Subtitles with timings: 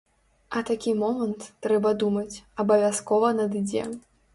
[0.55, 3.91] А такі момант, трэба думаць, абавязкова надыдзе.